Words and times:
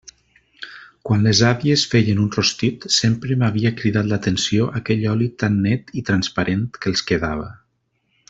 Quan 1.07 1.25
les 1.25 1.41
àvies 1.49 1.83
feien 1.91 2.21
un 2.23 2.31
rostit, 2.35 2.87
sempre 2.95 3.37
m'havia 3.43 3.73
cridat 3.83 4.09
l'atenció 4.13 4.69
aquell 4.81 5.07
oli 5.13 5.27
tan 5.45 5.61
net 5.67 5.95
i 6.03 6.07
transparent 6.09 6.65
que 6.79 6.93
els 6.95 7.05
quedava. 7.13 7.47